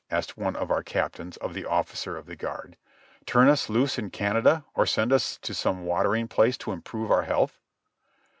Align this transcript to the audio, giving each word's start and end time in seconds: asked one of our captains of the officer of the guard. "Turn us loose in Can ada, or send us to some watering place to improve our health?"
asked 0.09 0.35
one 0.35 0.55
of 0.55 0.71
our 0.71 0.81
captains 0.81 1.37
of 1.37 1.53
the 1.53 1.63
officer 1.63 2.17
of 2.17 2.25
the 2.25 2.35
guard. 2.35 2.75
"Turn 3.27 3.47
us 3.47 3.69
loose 3.69 3.99
in 3.99 4.09
Can 4.09 4.35
ada, 4.35 4.65
or 4.73 4.87
send 4.87 5.13
us 5.13 5.37
to 5.43 5.53
some 5.53 5.85
watering 5.85 6.27
place 6.27 6.57
to 6.57 6.71
improve 6.71 7.11
our 7.11 7.21
health?" 7.21 7.59